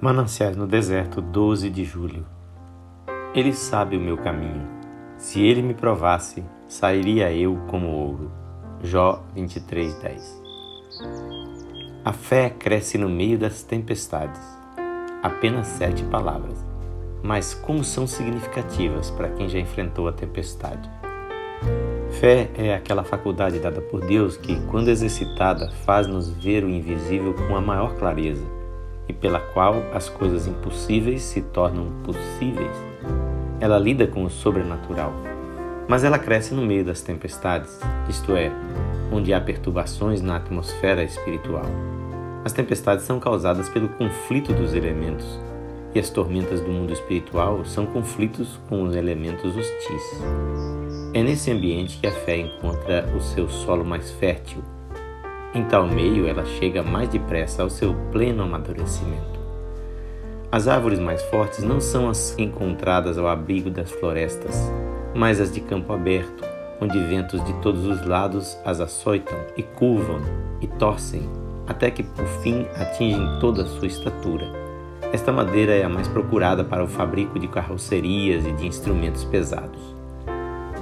Mananciais 0.00 0.56
no 0.56 0.66
deserto, 0.66 1.20
12 1.20 1.68
de 1.68 1.84
julho. 1.84 2.24
Ele 3.34 3.52
sabe 3.52 3.96
o 3.96 4.00
meu 4.00 4.16
caminho. 4.16 4.66
Se 5.16 5.44
ele 5.44 5.60
me 5.60 5.74
provasse, 5.74 6.44
sairia 6.68 7.32
eu 7.32 7.58
como 7.68 7.88
ouro. 7.88 8.30
Jó 8.82 9.24
23:10. 9.34 10.40
A 12.04 12.12
fé 12.12 12.48
cresce 12.48 12.96
no 12.96 13.08
meio 13.08 13.36
das 13.38 13.62
tempestades. 13.64 14.40
Apenas 15.22 15.66
sete 15.66 16.04
palavras, 16.04 16.64
mas 17.22 17.52
como 17.52 17.82
são 17.82 18.06
significativas 18.06 19.10
para 19.10 19.30
quem 19.30 19.48
já 19.48 19.58
enfrentou 19.58 20.06
a 20.06 20.12
tempestade. 20.12 20.88
Fé 22.20 22.50
é 22.58 22.74
aquela 22.74 23.04
faculdade 23.04 23.60
dada 23.60 23.80
por 23.80 24.00
Deus 24.00 24.36
que, 24.36 24.60
quando 24.66 24.88
exercitada, 24.88 25.70
faz-nos 25.84 26.28
ver 26.28 26.64
o 26.64 26.68
invisível 26.68 27.32
com 27.32 27.54
a 27.54 27.60
maior 27.60 27.94
clareza 27.94 28.44
e 29.08 29.12
pela 29.12 29.38
qual 29.38 29.76
as 29.94 30.08
coisas 30.08 30.48
impossíveis 30.48 31.22
se 31.22 31.40
tornam 31.40 31.86
possíveis. 32.02 32.76
Ela 33.60 33.78
lida 33.78 34.04
com 34.08 34.24
o 34.24 34.30
sobrenatural, 34.30 35.12
mas 35.88 36.02
ela 36.02 36.18
cresce 36.18 36.54
no 36.54 36.62
meio 36.62 36.84
das 36.84 37.02
tempestades, 37.02 37.78
isto 38.08 38.36
é, 38.36 38.50
onde 39.12 39.32
há 39.32 39.40
perturbações 39.40 40.20
na 40.20 40.36
atmosfera 40.36 41.04
espiritual. 41.04 41.66
As 42.44 42.52
tempestades 42.52 43.04
são 43.04 43.20
causadas 43.20 43.68
pelo 43.68 43.90
conflito 43.90 44.52
dos 44.52 44.74
elementos, 44.74 45.38
e 45.94 46.00
as 46.00 46.10
tormentas 46.10 46.60
do 46.60 46.68
mundo 46.68 46.92
espiritual 46.92 47.64
são 47.64 47.86
conflitos 47.86 48.58
com 48.68 48.82
os 48.82 48.96
elementos 48.96 49.56
hostis. 49.56 50.77
É 51.14 51.22
nesse 51.22 51.50
ambiente 51.50 51.98
que 51.98 52.06
a 52.06 52.12
fé 52.12 52.36
encontra 52.36 53.06
o 53.16 53.20
seu 53.20 53.48
solo 53.48 53.84
mais 53.84 54.10
fértil 54.12 54.62
em 55.54 55.64
tal 55.64 55.88
meio, 55.88 56.28
ela 56.28 56.44
chega 56.44 56.82
mais 56.82 57.08
depressa 57.08 57.62
ao 57.62 57.70
seu 57.70 57.94
pleno 58.12 58.42
amadurecimento. 58.42 59.38
As 60.52 60.68
árvores 60.68 60.98
mais 60.98 61.22
fortes 61.22 61.64
não 61.64 61.80
são 61.80 62.08
as 62.08 62.38
encontradas 62.38 63.16
ao 63.16 63.26
abrigo 63.26 63.70
das 63.70 63.90
florestas, 63.90 64.70
mas 65.14 65.40
as 65.40 65.52
de 65.52 65.60
campo 65.60 65.92
aberto, 65.92 66.44
onde 66.80 67.02
ventos 67.06 67.42
de 67.44 67.52
todos 67.60 67.86
os 67.86 68.06
lados 68.06 68.58
as 68.62 68.78
açoitam 68.78 69.38
e 69.56 69.62
curvam 69.62 70.20
e 70.60 70.66
torcem, 70.66 71.22
até 71.66 71.90
que 71.90 72.02
por 72.02 72.26
fim 72.42 72.66
atingem 72.76 73.38
toda 73.40 73.62
a 73.62 73.66
sua 73.66 73.86
estatura. 73.86 74.46
Esta 75.12 75.32
madeira 75.32 75.72
é 75.72 75.82
a 75.82 75.88
mais 75.88 76.08
procurada 76.08 76.62
para 76.62 76.84
o 76.84 76.88
fabrico 76.88 77.38
de 77.38 77.48
carrocerias 77.48 78.44
e 78.46 78.52
de 78.52 78.66
instrumentos 78.66 79.24
pesados. 79.24 79.97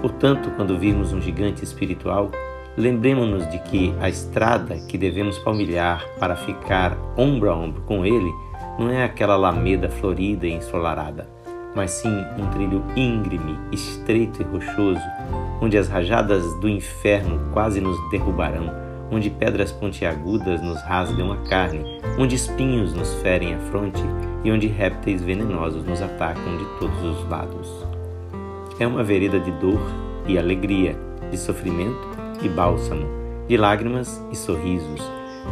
Portanto, 0.00 0.50
quando 0.56 0.78
virmos 0.78 1.12
um 1.12 1.20
gigante 1.20 1.64
espiritual, 1.64 2.30
Lembremos-nos 2.76 3.50
de 3.50 3.58
que 3.60 3.94
a 4.02 4.08
estrada 4.10 4.76
que 4.86 4.98
devemos 4.98 5.38
palmilhar 5.38 6.06
para 6.18 6.36
ficar 6.36 6.94
ombro 7.16 7.50
a 7.50 7.56
ombro 7.56 7.80
com 7.86 8.04
ele 8.04 8.30
não 8.78 8.90
é 8.90 9.02
aquela 9.02 9.32
alameda 9.32 9.88
florida 9.88 10.46
e 10.46 10.52
ensolarada, 10.52 11.26
mas 11.74 11.92
sim 11.92 12.14
um 12.38 12.46
trilho 12.50 12.84
íngreme, 12.94 13.58
estreito 13.72 14.42
e 14.42 14.44
rochoso, 14.44 15.00
onde 15.62 15.78
as 15.78 15.88
rajadas 15.88 16.44
do 16.60 16.68
inferno 16.68 17.50
quase 17.50 17.80
nos 17.80 17.96
derrubarão, 18.10 18.70
onde 19.10 19.30
pedras 19.30 19.72
pontiagudas 19.72 20.60
nos 20.60 20.78
rasgam 20.82 21.32
a 21.32 21.38
carne, 21.48 21.82
onde 22.18 22.34
espinhos 22.34 22.92
nos 22.92 23.14
ferem 23.22 23.54
a 23.54 23.58
fronte 23.58 24.02
e 24.44 24.52
onde 24.52 24.66
répteis 24.66 25.22
venenosos 25.22 25.82
nos 25.82 26.02
atacam 26.02 26.58
de 26.58 26.64
todos 26.78 27.02
os 27.02 27.26
lados. 27.26 27.95
É 28.78 28.86
uma 28.86 29.02
vereda 29.02 29.40
de 29.40 29.50
dor 29.52 29.80
e 30.26 30.36
alegria, 30.36 30.98
de 31.30 31.38
sofrimento 31.38 32.08
e 32.42 32.48
bálsamo, 32.48 33.06
de 33.48 33.56
lágrimas 33.56 34.22
e 34.30 34.36
sorrisos, 34.36 35.00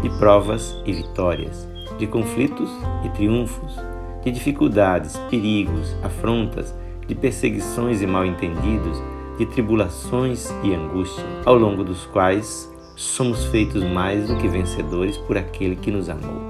de 0.03 0.11
provas 0.19 0.77
e 0.85 0.93
vitórias, 0.93 1.67
de 1.97 2.07
conflitos 2.07 2.71
e 3.03 3.09
triunfos, 3.09 3.81
de 4.23 4.31
dificuldades, 4.31 5.17
perigos, 5.31 5.97
afrontas, 6.03 6.75
de 7.07 7.15
perseguições 7.15 8.03
e 8.03 8.07
mal-entendidos, 8.07 9.03
de 9.39 9.47
tribulações 9.47 10.51
e 10.63 10.75
angústia, 10.75 11.25
ao 11.47 11.57
longo 11.57 11.83
dos 11.83 12.05
quais 12.05 12.71
somos 12.95 13.47
feitos 13.47 13.83
mais 13.83 14.29
do 14.29 14.37
que 14.37 14.49
vencedores 14.49 15.17
por 15.17 15.39
aquele 15.39 15.77
que 15.77 15.91
nos 15.91 16.11
amou. 16.11 16.43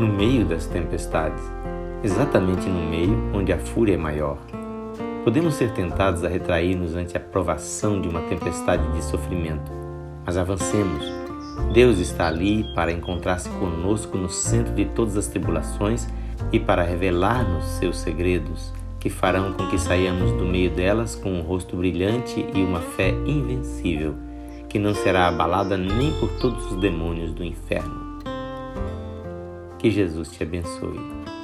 No 0.00 0.08
meio 0.08 0.44
das 0.44 0.66
tempestades, 0.66 1.42
exatamente 2.02 2.68
no 2.68 2.90
meio 2.90 3.16
onde 3.32 3.52
a 3.52 3.58
fúria 3.58 3.94
é 3.94 3.98
maior, 3.98 4.38
Podemos 5.26 5.54
ser 5.54 5.72
tentados 5.72 6.22
a 6.22 6.28
retrair-nos 6.28 6.94
ante 6.94 7.16
a 7.16 7.20
provação 7.20 8.00
de 8.00 8.06
uma 8.06 8.20
tempestade 8.20 8.88
de 8.92 9.02
sofrimento, 9.02 9.72
mas 10.24 10.36
avancemos. 10.36 11.04
Deus 11.72 11.98
está 11.98 12.28
ali 12.28 12.62
para 12.76 12.92
encontrar-se 12.92 13.48
conosco 13.48 14.16
no 14.16 14.30
centro 14.30 14.72
de 14.72 14.84
todas 14.84 15.16
as 15.16 15.26
tribulações 15.26 16.06
e 16.52 16.60
para 16.60 16.84
revelar-nos 16.84 17.64
seus 17.64 17.98
segredos, 17.98 18.72
que 19.00 19.10
farão 19.10 19.52
com 19.54 19.66
que 19.66 19.80
saiamos 19.80 20.30
do 20.30 20.44
meio 20.44 20.70
delas 20.70 21.16
com 21.16 21.32
um 21.32 21.42
rosto 21.42 21.76
brilhante 21.76 22.46
e 22.54 22.62
uma 22.62 22.80
fé 22.80 23.10
invencível, 23.26 24.14
que 24.68 24.78
não 24.78 24.94
será 24.94 25.26
abalada 25.26 25.76
nem 25.76 26.12
por 26.20 26.30
todos 26.38 26.70
os 26.70 26.80
demônios 26.80 27.32
do 27.32 27.42
inferno. 27.42 28.20
Que 29.76 29.90
Jesus 29.90 30.30
te 30.30 30.44
abençoe. 30.44 31.35